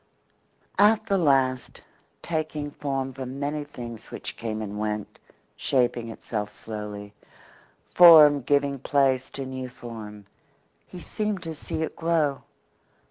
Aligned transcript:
At 0.79 1.05
the 1.05 1.19
last, 1.19 1.83
taking 2.23 2.71
form 2.71 3.13
from 3.13 3.39
many 3.39 3.63
things 3.63 4.09
which 4.09 4.35
came 4.35 4.59
and 4.63 4.79
went, 4.79 5.19
shaping 5.55 6.09
itself 6.09 6.49
slowly, 6.49 7.13
form 7.93 8.41
giving 8.41 8.79
place 8.79 9.29
to 9.29 9.45
new 9.45 9.69
form, 9.69 10.25
he 10.87 10.99
seemed 10.99 11.43
to 11.43 11.53
see 11.53 11.83
it 11.83 11.95
grow. 11.95 12.41